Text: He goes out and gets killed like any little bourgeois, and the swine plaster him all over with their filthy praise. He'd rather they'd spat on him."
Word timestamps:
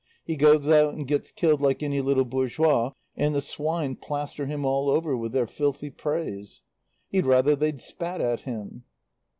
He 0.23 0.35
goes 0.35 0.67
out 0.67 0.95
and 0.95 1.07
gets 1.07 1.31
killed 1.31 1.61
like 1.61 1.83
any 1.83 2.01
little 2.01 2.25
bourgeois, 2.25 2.93
and 3.15 3.35
the 3.35 3.39
swine 3.39 3.95
plaster 3.95 4.47
him 4.47 4.65
all 4.65 4.89
over 4.89 5.15
with 5.15 5.31
their 5.31 5.45
filthy 5.45 5.91
praise. 5.91 6.63
He'd 7.09 7.27
rather 7.27 7.55
they'd 7.55 7.79
spat 7.79 8.19
on 8.19 8.39
him." 8.39 8.83